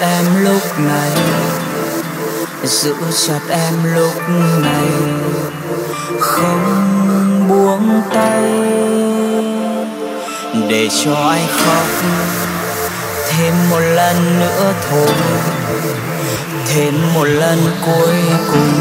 [0.00, 1.10] em lúc này.
[2.64, 2.94] Giữ
[3.26, 4.28] chặt em lúc
[4.62, 4.88] này.
[6.20, 8.42] Không buông tay.
[10.68, 11.86] Để cho anh khóc.
[13.28, 15.14] Thêm một lần nữa thôi.
[16.66, 18.14] Thêm một lần cuối
[18.52, 18.72] cùng.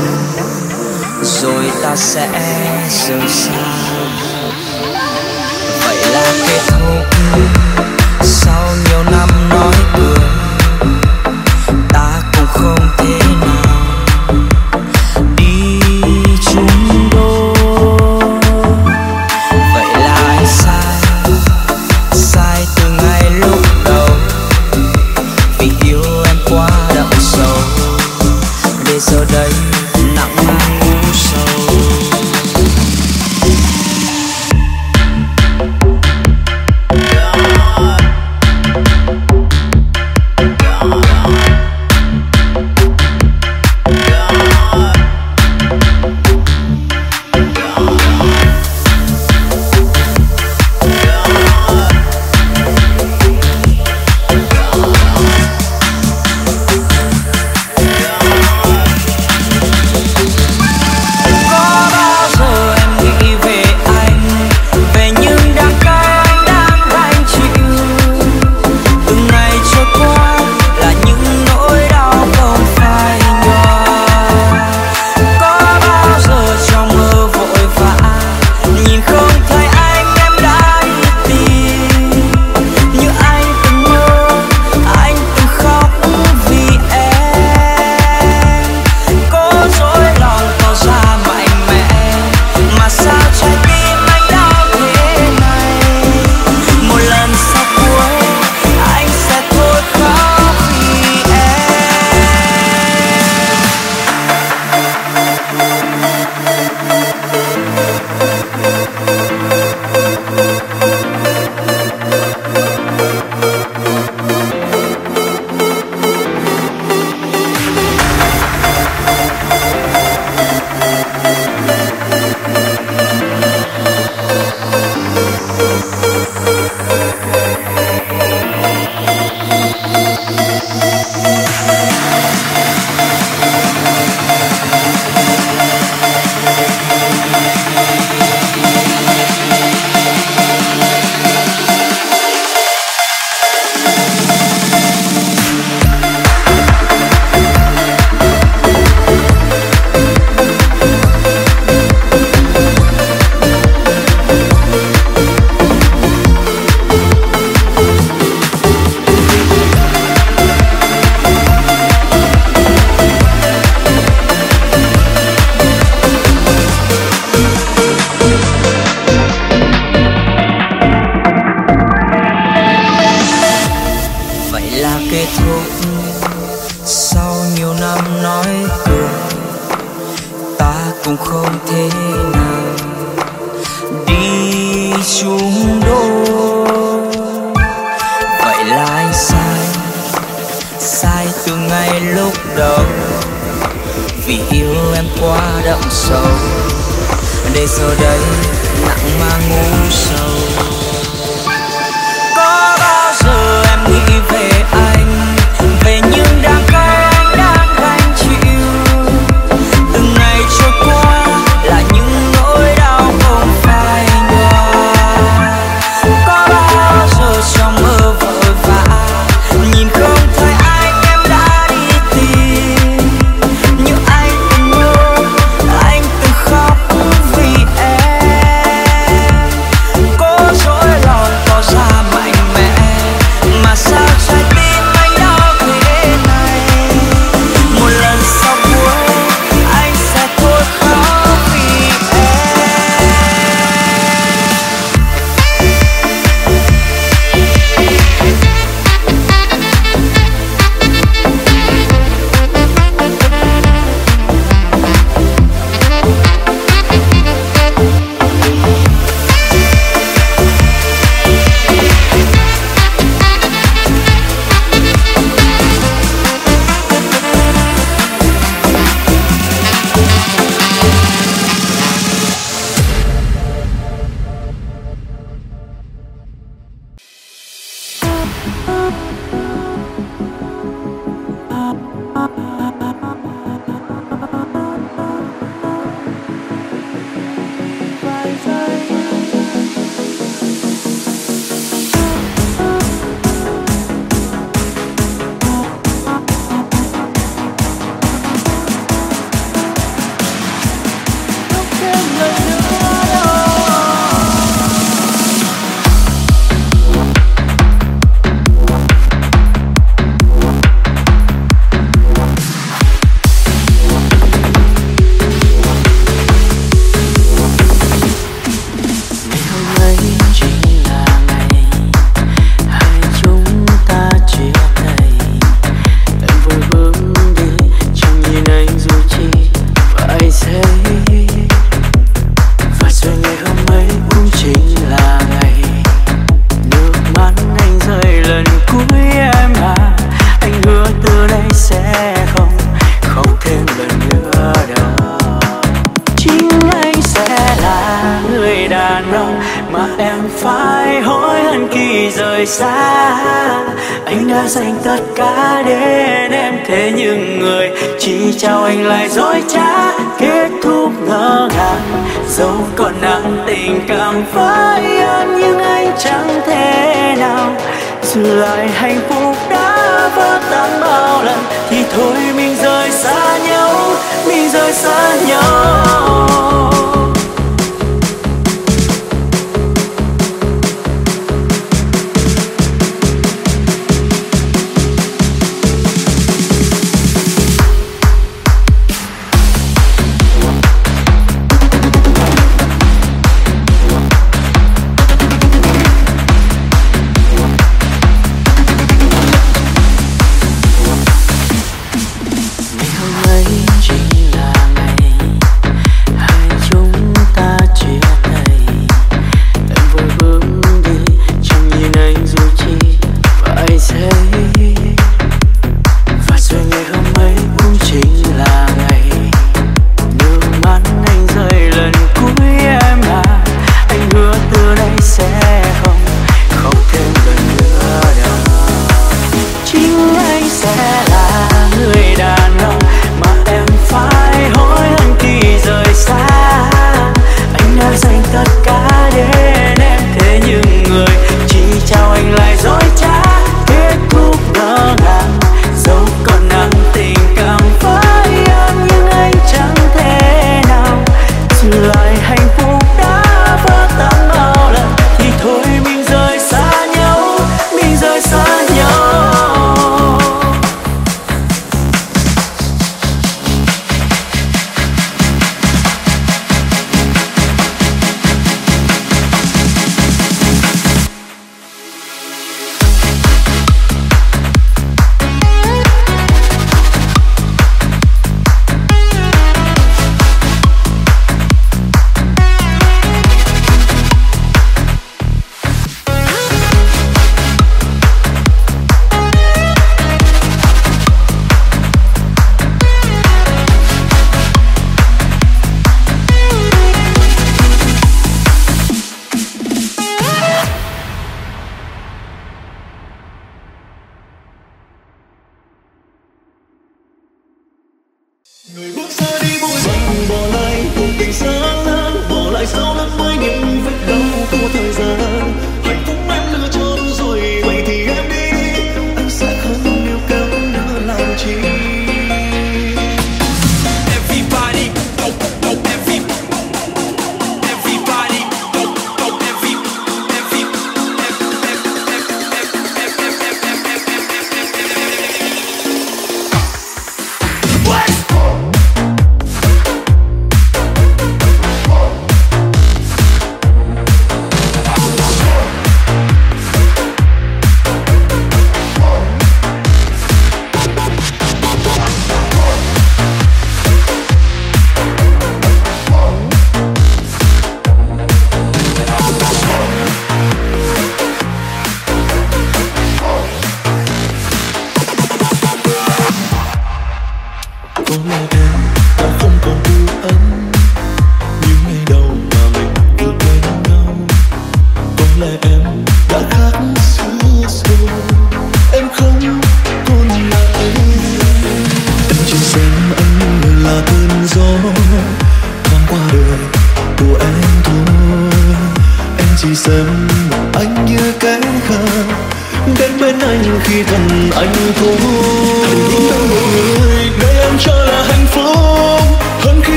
[1.24, 2.28] Rồi ta sẽ
[3.08, 3.52] rời xa.
[5.86, 7.06] Vậy là kết thúc.
[8.24, 10.47] Sau nhiều năm nói cười
[12.58, 13.27] không thể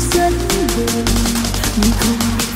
[0.00, 1.04] 算我
[1.76, 2.49] 命苦。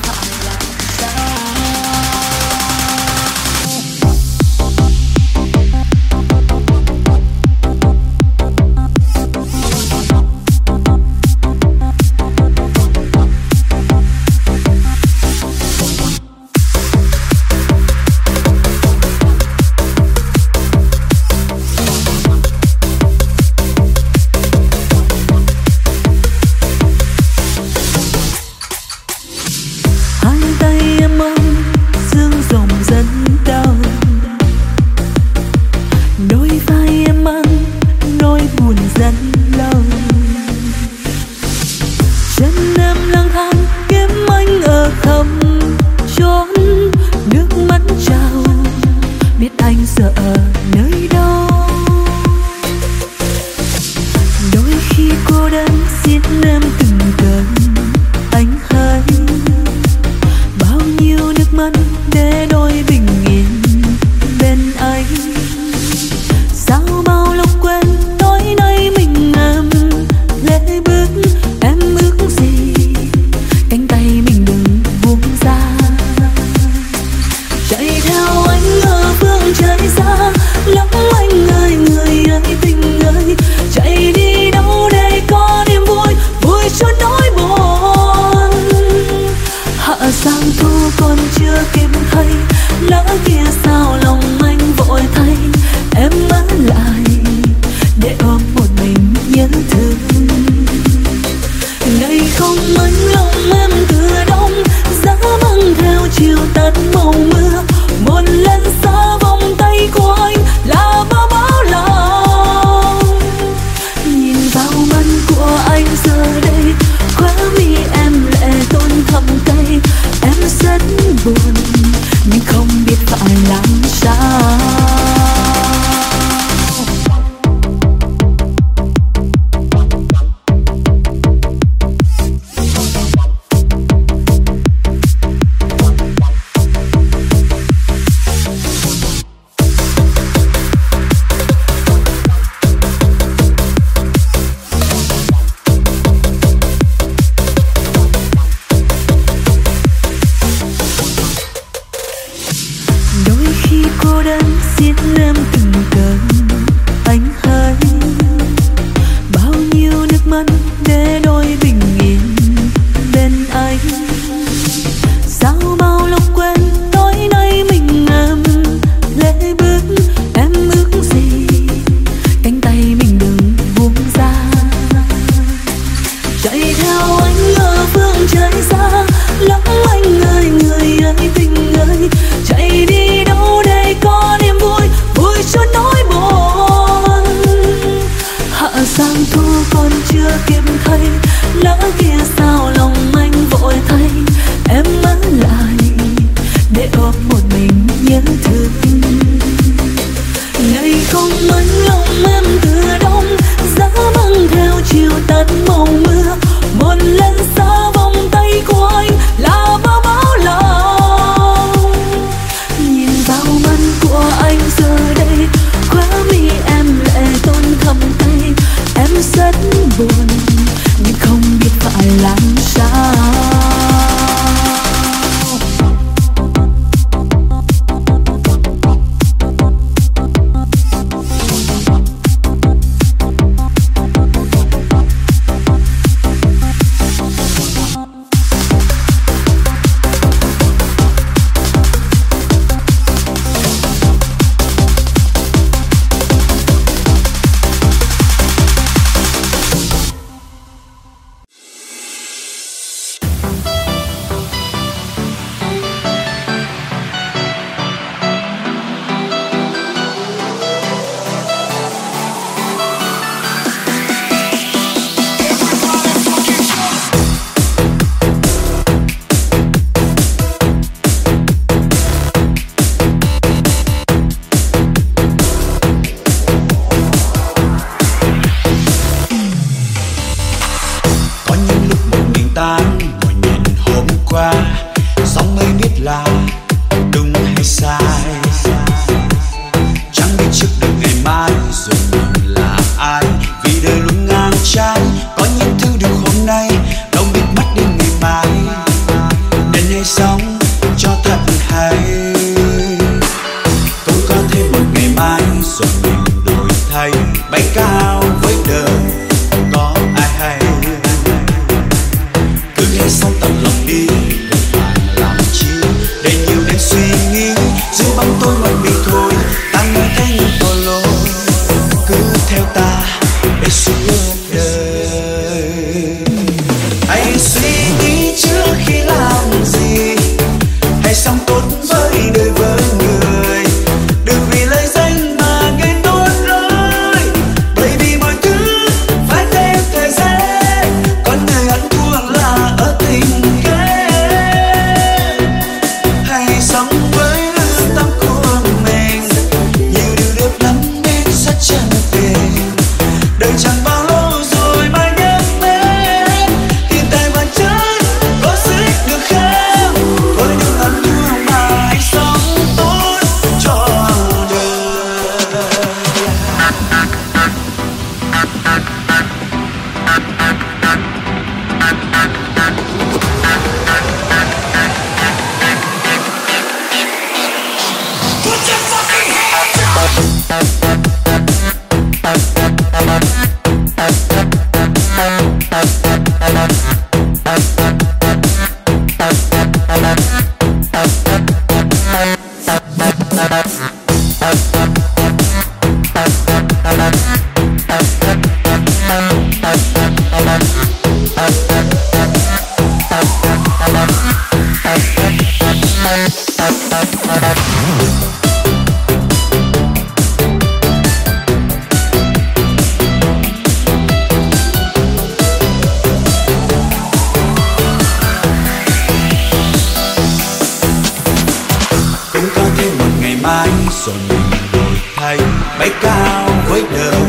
[424.05, 425.37] rồi mình đổi thay.
[425.79, 427.21] Bay cao với đời,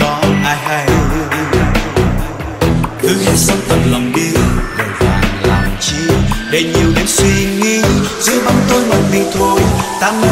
[0.00, 0.86] có ai hay?
[3.02, 4.30] Cứ hết sống thật lòng đi,
[4.78, 5.96] lời vàng làm chi?
[6.50, 7.82] Để nhiều đêm suy nghĩ,
[8.20, 9.60] giữ bóng tôi một mình thôi.
[10.00, 10.28] Ta mơ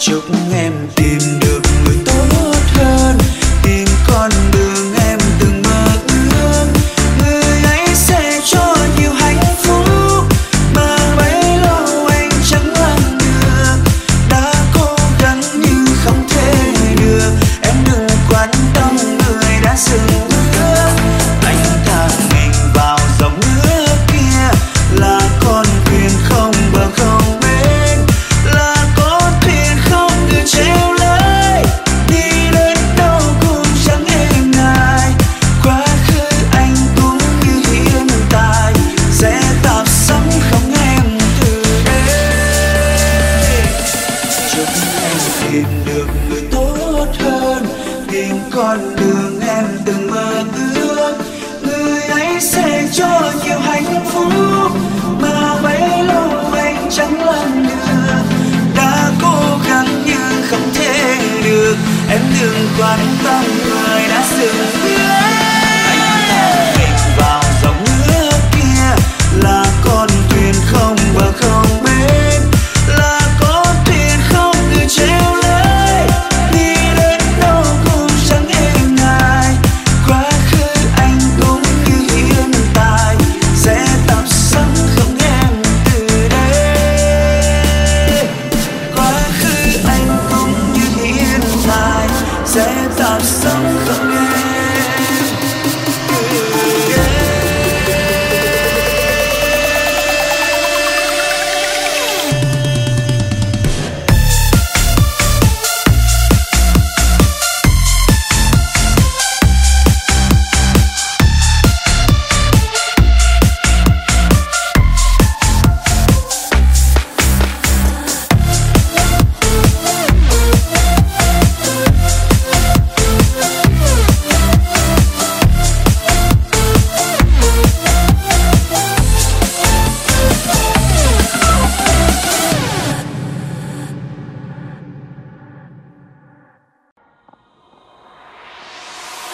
[0.00, 1.79] chúc em tìm được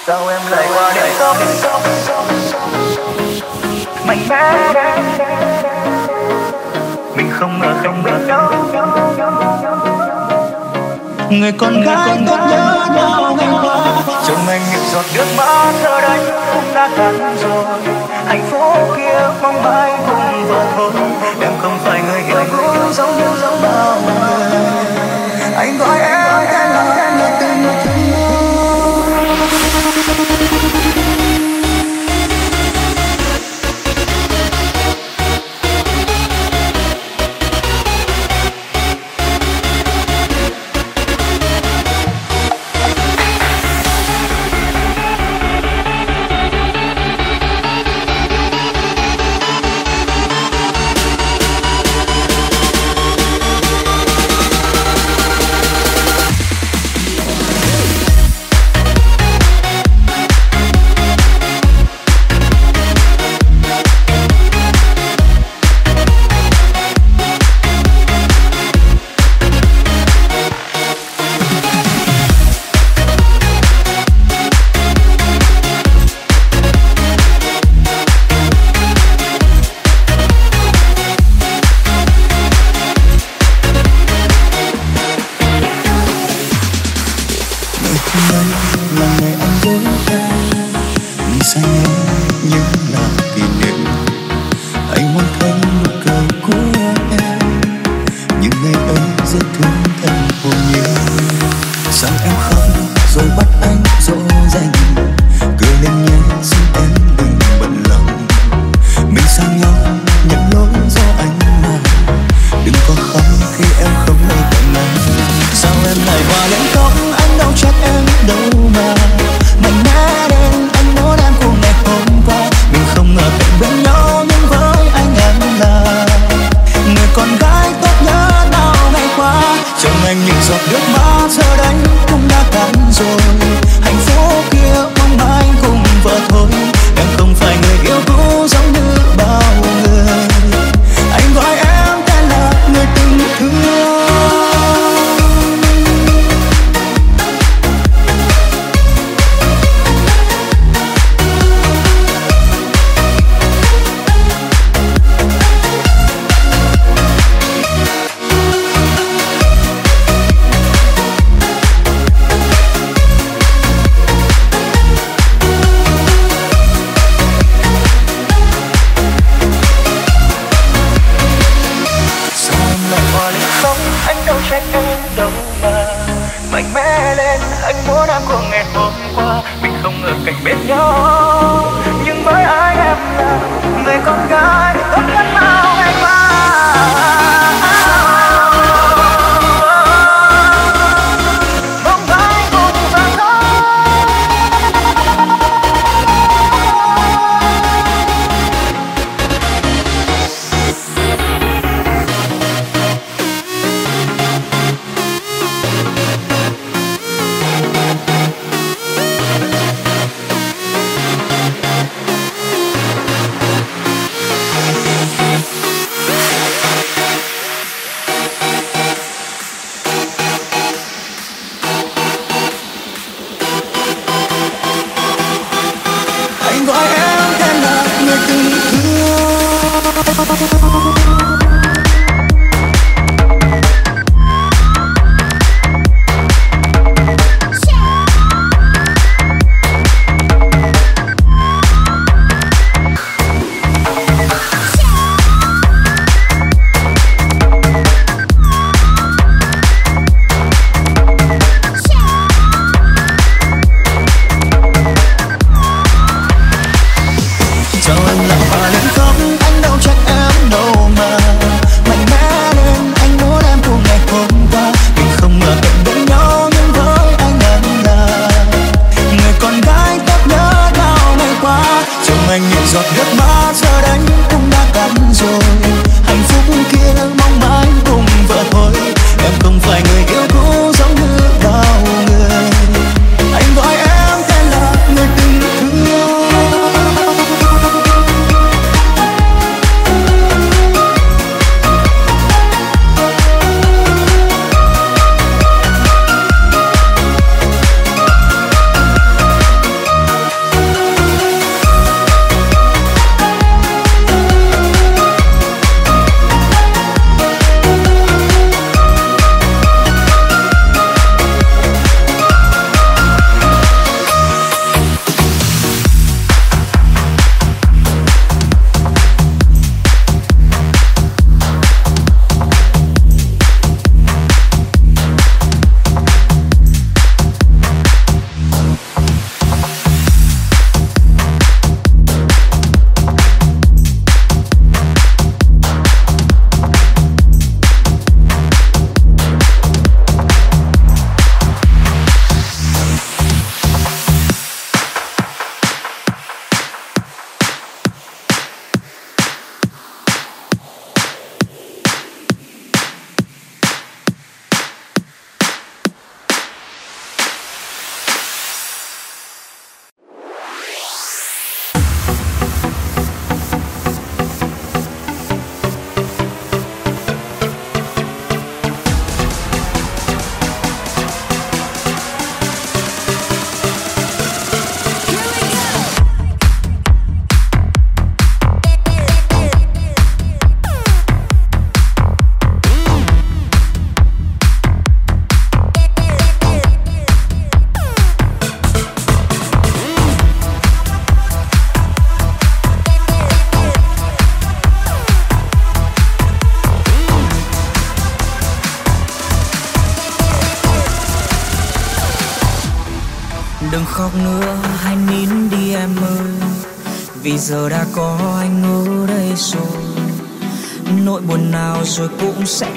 [0.06, 0.14] người
[11.52, 13.76] con gái tốt nhớ nhau ngày qua
[14.26, 16.20] trong anh những giọt nước mắt giờ đây
[16.54, 17.64] cũng đã cạn rồi.
[18.26, 20.90] Hạnh phúc kia mong mãi cùng vợ thôi
[21.40, 22.46] em không phải người hiền
[22.92, 23.45] giống như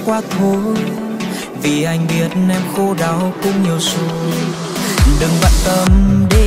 [0.09, 0.75] qua thôi.
[1.61, 4.33] Vì anh biết em khô đau cũng nhiều rồi
[5.19, 5.87] đừng bận tâm
[6.29, 6.38] đến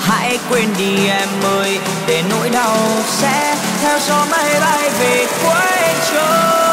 [0.00, 2.76] hãy quên đi em ơi, để nỗi đau
[3.06, 6.69] sẽ theo gió mây bay về quê trời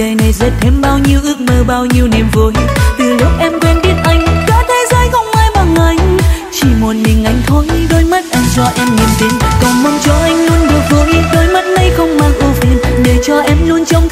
[0.00, 2.52] đời này dệt thêm bao nhiêu ước mơ, bao nhiêu niềm vui.
[2.98, 6.16] Từ lúc em quên biết anh, cả thế giới không ai bằng anh.
[6.52, 9.30] Chỉ một mình anh thôi, đôi mắt anh cho em niềm tin.
[9.60, 12.78] Cầu mong cho anh luôn được vui, đôi mắt nay không mang ưu phiền.
[13.04, 14.08] Để cho em luôn trong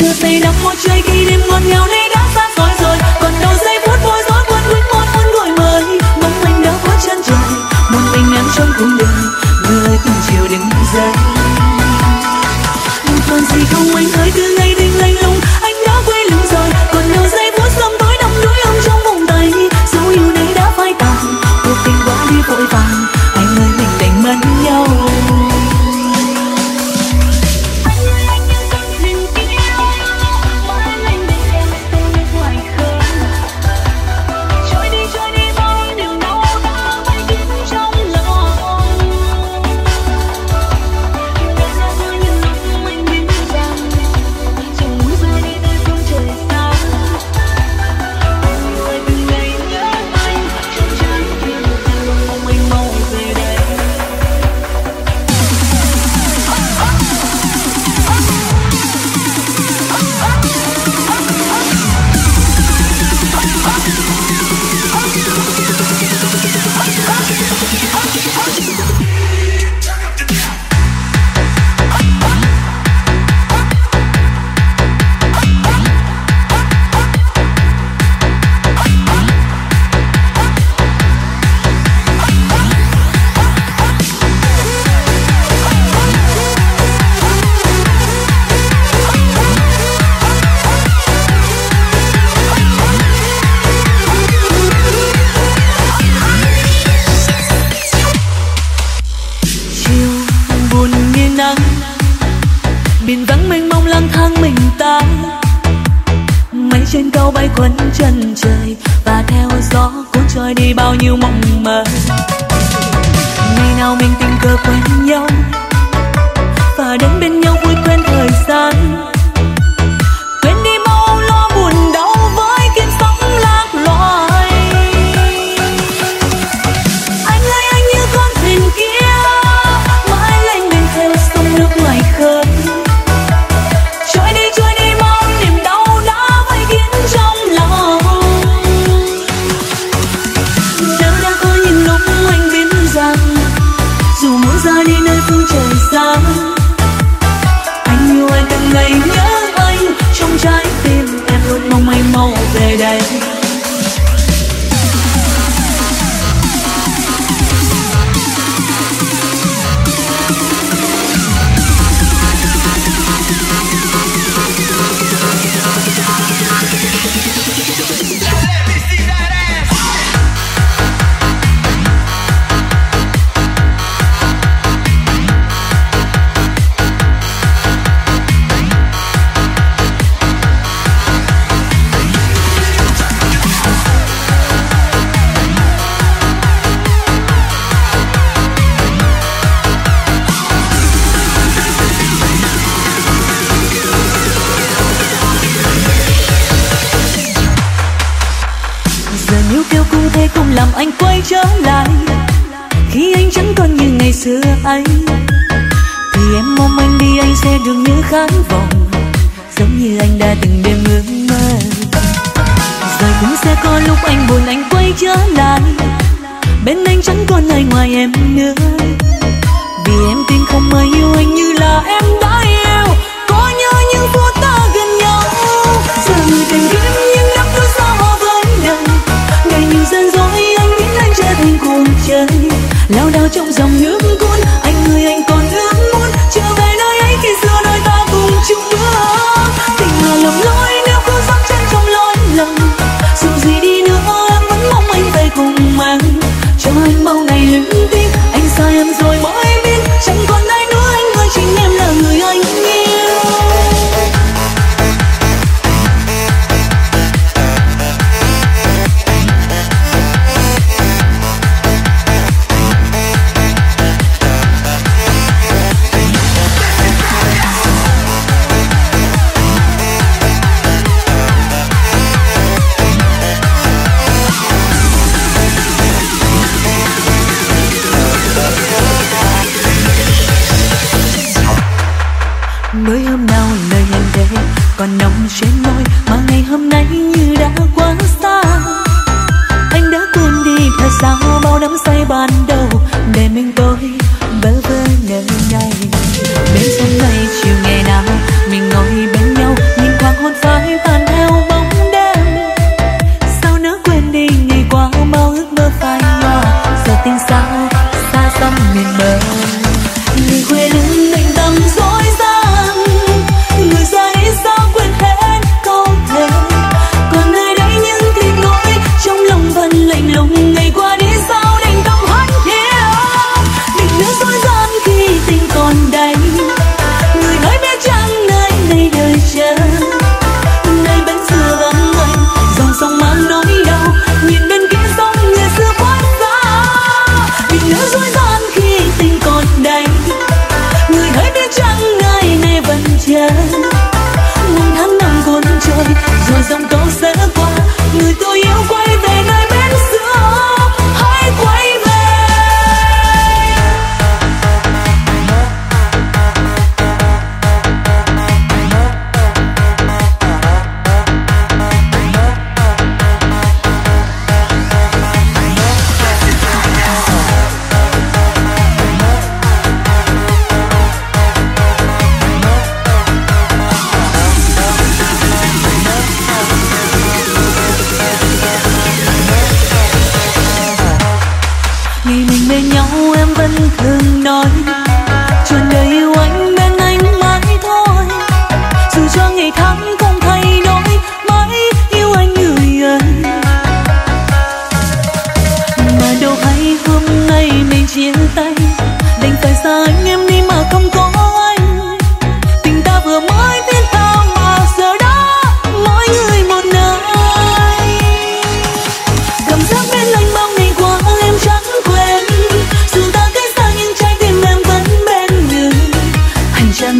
[0.00, 2.96] đưa tay đắm môi chơi khi đêm ngọt ngào nay đã xa rồi rồi.
[3.20, 6.72] Còn đâu giây phút vui rối cuốn quýt một hôn gọi mời một mình đã
[6.84, 7.38] quá chân trời,
[7.90, 9.18] một mình em trong cung đường
[9.68, 10.60] người cùng chiều đến
[10.94, 11.12] giây
[13.30, 14.57] còn gì không anh hỡi cứ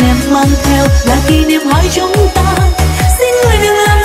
[0.08, 2.54] em mang theo là kỷ niệm hai chúng ta.
[3.18, 3.97] Xin người đừng làm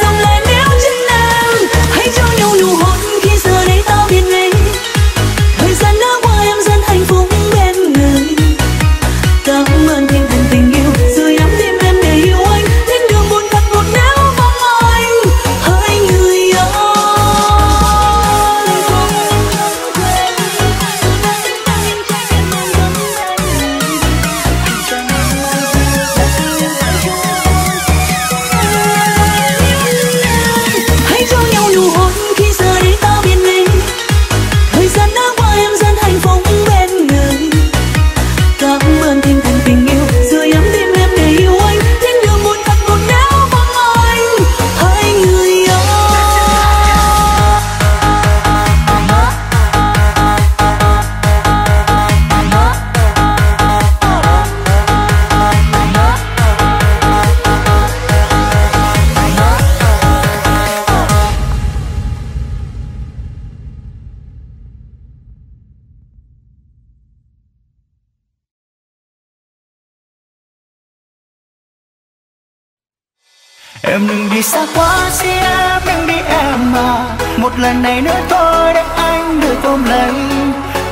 [74.44, 77.06] xa quá xin em đừng đi em mà
[77.38, 80.14] Một lần này nữa thôi để anh được ôm lấy.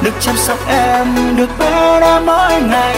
[0.02, 2.98] Được chăm sóc em, được bên em mỗi ngày.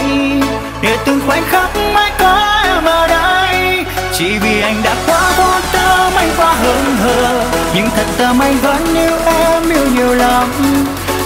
[0.82, 3.84] Để từng khoảnh khắc mãi có em ở đây.
[4.12, 7.44] Chỉ vì anh đã quá vô tâm anh quá hững hờ.
[7.74, 10.48] Nhưng thật tâm anh vẫn yêu em yêu nhiều lắm.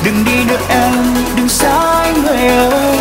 [0.05, 2.99] Đừng đi nữa em, đừng xa anh người ơi.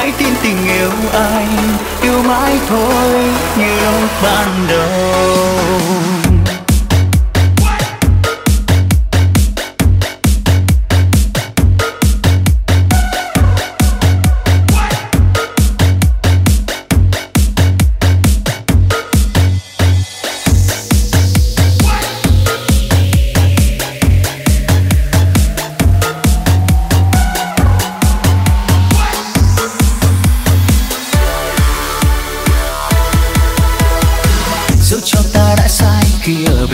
[0.00, 1.56] Hãy tin tình yêu anh,
[2.02, 3.24] yêu mãi thôi
[3.56, 6.29] như lúc ban đầu.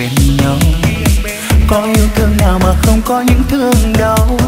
[0.07, 0.57] Bên nhau
[1.69, 4.39] Có yêu thương nào mà không có những thương đau?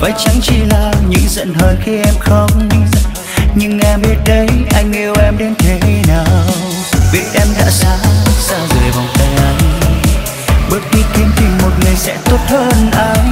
[0.00, 2.68] Vậy chẳng chỉ là những giận hờn khi em không.
[3.54, 6.44] Nhưng em biết đấy anh yêu em đến thế nào?
[7.12, 7.96] Biết em đã xa,
[8.40, 9.80] xa rời vòng tay anh.
[10.70, 13.31] Bước đi kiếm tìm một người sẽ tốt hơn anh.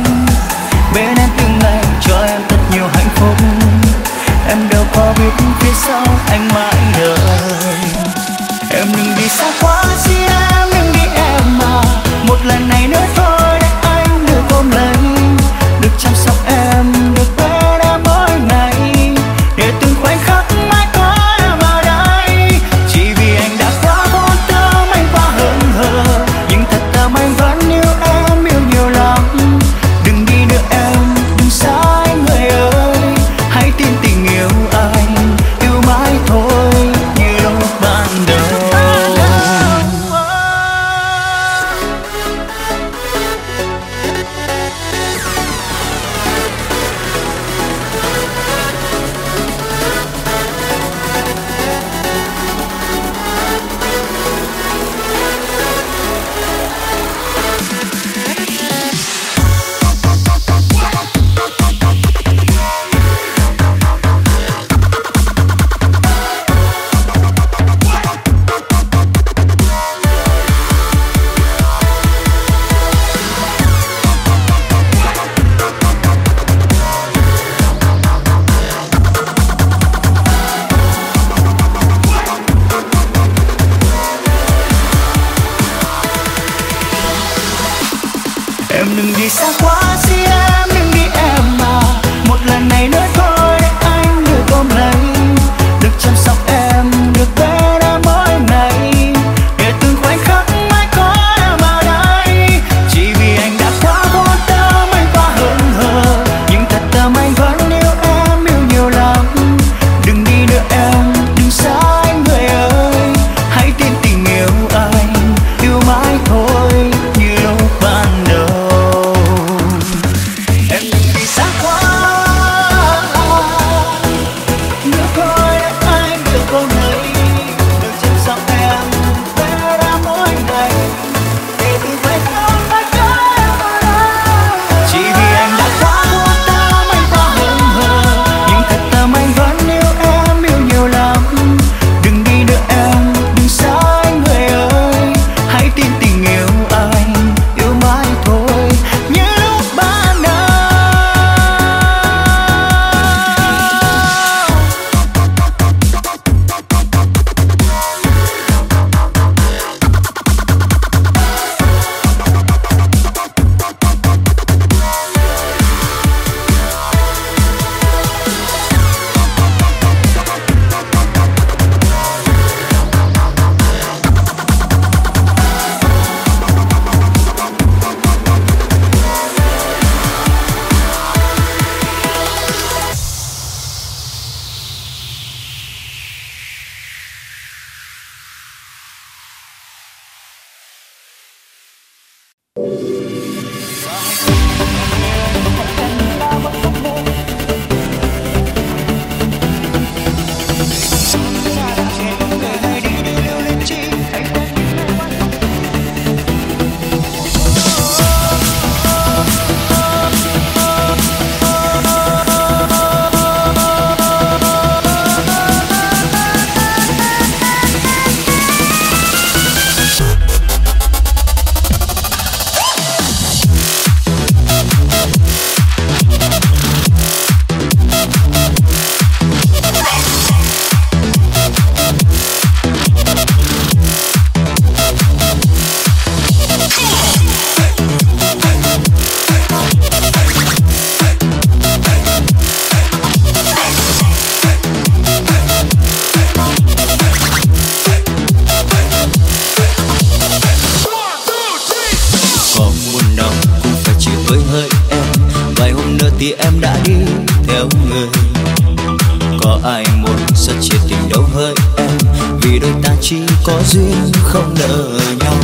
[263.11, 265.35] chỉ có duyên không nợ nhau.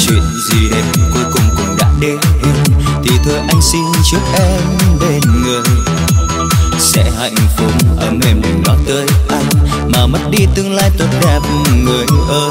[0.00, 0.84] Chuyện gì đến
[1.14, 2.18] cuối cùng cũng đã đến,
[3.04, 4.60] thì thôi anh xin chúc em
[5.00, 5.62] bên người.
[6.78, 9.48] Sẽ hạnh phúc ấm êm đừng lo tới anh
[9.88, 11.40] mà mất đi tương lai tốt đẹp
[11.84, 12.50] người ơi.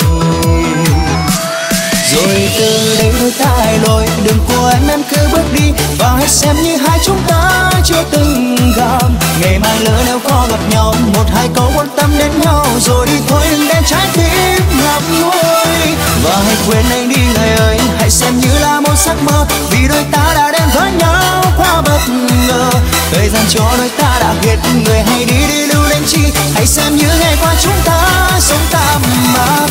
[2.13, 5.01] Rồi từ đây thôi ta lối đừng của em em
[5.39, 9.09] bước đi và hãy xem như hai chúng ta chưa từng gặp.
[9.41, 13.05] Ngày mai lỡ nếu có gặp nhau, một hai câu quan tâm đến nhau, rồi
[13.05, 15.95] đi thôi đừng đem trái tim ngập ngùi.
[16.23, 19.87] Và hãy quên anh đi ngày ơi, hãy xem như là một giấc mơ, vì
[19.87, 22.01] đôi ta đã đến với nhau quá bất
[22.47, 22.69] ngờ.
[23.11, 26.21] Thời gian cho đôi ta đã hết người hãy đi đi lưu lên chi.
[26.55, 29.01] Hãy xem như ngày qua chúng ta sống tạm
[29.33, 29.67] mạc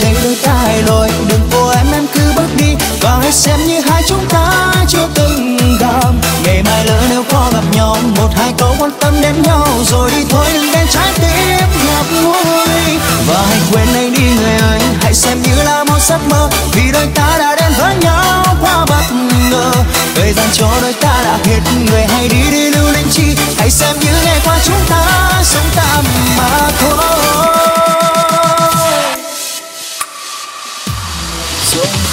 [0.00, 1.08] đây ta cãi lỗi.
[1.28, 5.08] Đừng vô em em cứ bước đi và hãy xem như hai chúng ta chưa
[5.14, 6.12] từng gặp.
[6.44, 10.10] Ngày mai lỡ nếu có gặp nhau, một, hai câu quan tâm đến nhau rồi
[10.10, 12.98] đi thôi, đừng đem trái tim ngập ngùi.
[13.26, 16.48] Và hãy quên anh đi, người ơi, hãy xem như là một giấc mơ.
[16.72, 19.04] Vì đôi ta đã đến với nhau quá bất
[19.50, 19.72] ngờ.
[20.14, 23.36] Thời gian cho đôi ta đã hết người hãy đi đi lưu linh chi.
[23.58, 25.04] Hãy xem như ngày qua chúng ta
[25.42, 26.04] sống tạm
[26.36, 27.21] mà thôi.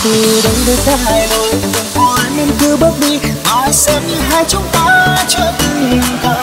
[0.04, 3.20] từ đây đôi ta hai đôi đừng buồn nên cứ bước đi.
[3.44, 6.38] Mà xem như hai chúng ta chưa từng gặp.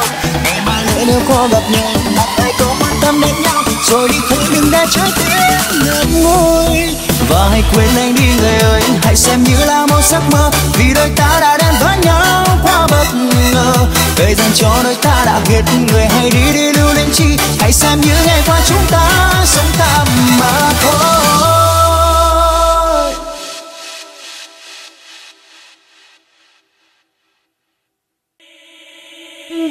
[0.45, 3.63] Ngày mai lỡ nếu có gặp nhau mặt tay có quan tâm đến nhau.
[3.91, 6.97] Rồi đi thôi, đừng để trái tim ngất ngôi
[7.29, 10.51] và hãy quên anh đi, người ơi, hãy xem như là một giấc mơ.
[10.79, 13.07] Vì đôi ta đã đến với nhau quá bất
[13.53, 13.73] ngờ.
[14.17, 17.37] Thời gian cho đôi ta đã hết người hãy đi đi lưu lên chi.
[17.59, 19.09] Hãy xem như ngày qua chúng ta
[19.45, 20.07] sống tạm
[20.41, 21.26] mà thôi.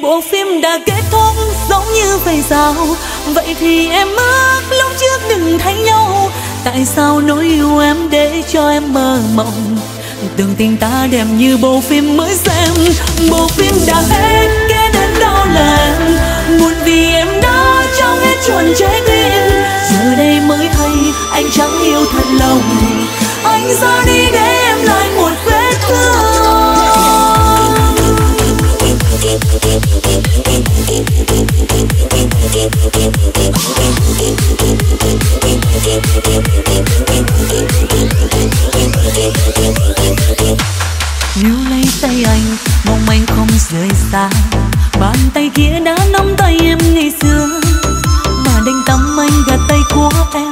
[0.06, 1.34] bộ phim đã kết thúc
[1.70, 2.74] giống như vậy sao?
[3.26, 6.30] Vậy thì em ước lúc trước đừng thấy nhau.
[6.64, 9.78] Tại sao nỗi yêu em để cho em mơ mộng?
[10.36, 12.94] Tưởng tình ta đẹp như bộ phim mới xem.
[13.30, 16.16] Bộ phim đã hết kẻ đến đau lòng
[16.60, 19.32] buồn vì em đã trong hết chuẩn trái tim.
[19.92, 20.96] Giờ đây mới hay
[21.32, 22.62] anh chẳng yêu thật lòng.
[23.44, 25.08] Anh ra đi để em lại
[30.96, 31.04] níu
[41.70, 44.30] lấy tay anh, mong anh không rời xa.
[45.00, 47.48] Bàn tay kia đã nắm tay em ngày xưa.
[48.46, 50.50] Mà đánh tắm anh gạt tay của em.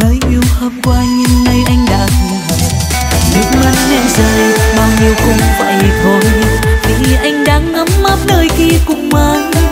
[0.00, 2.70] Mới yêu hôm qua nhưng nay anh đã thu hồi
[3.34, 4.88] nước mắt em rơi, bao
[5.24, 6.71] cũng vậy thôi
[7.22, 9.71] anh đang ngắm mát nơi kia cùng mang.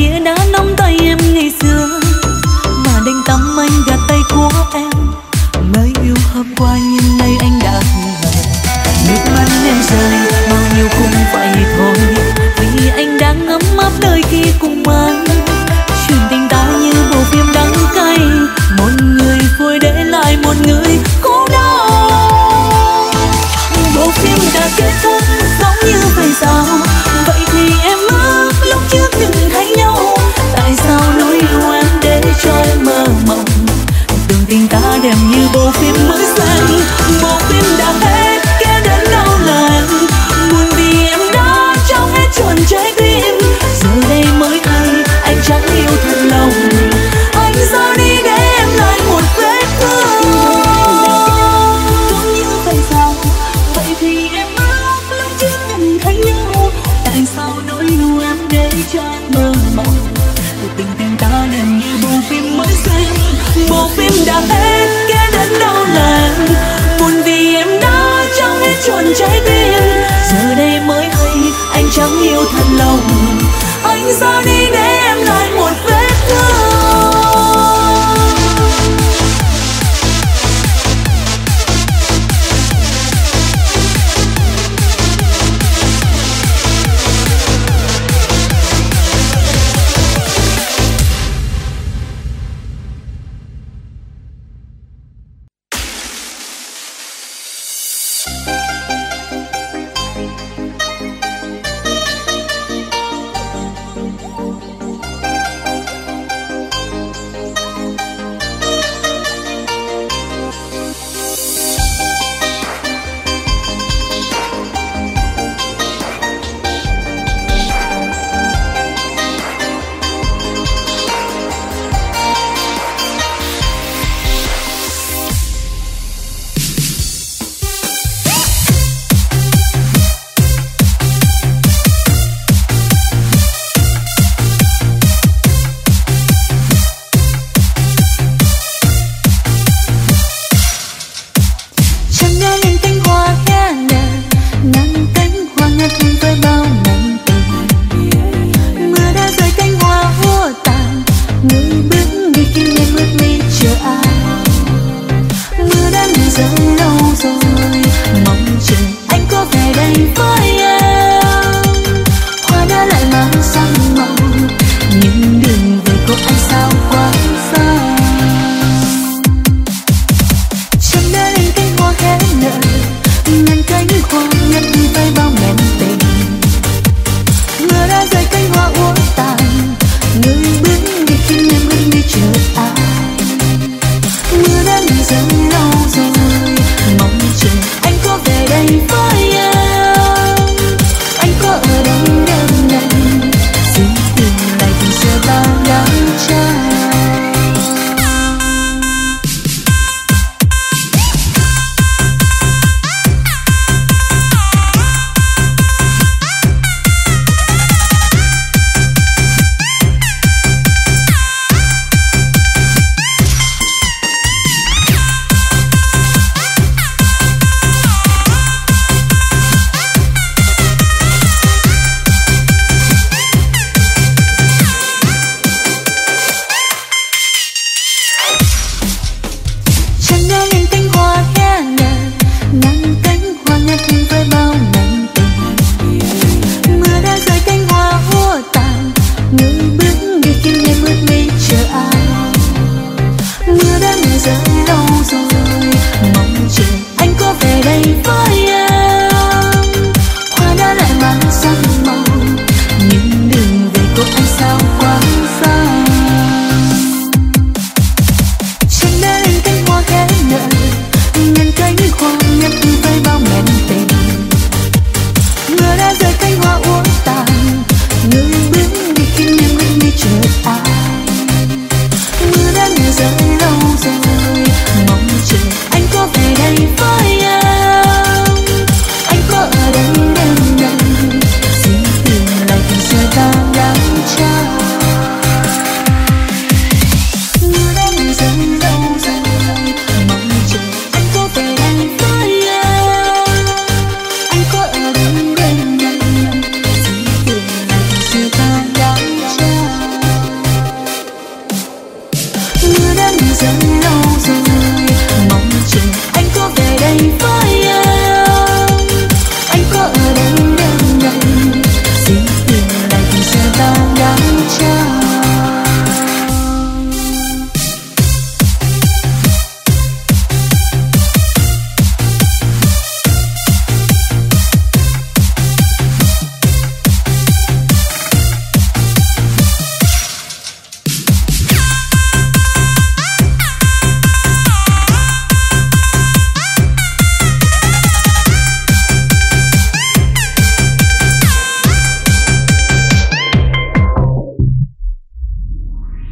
[0.00, 2.00] kia đã nắm tay em ngày xưa.
[2.84, 4.89] Mà đành tâm anh gạt tay của em.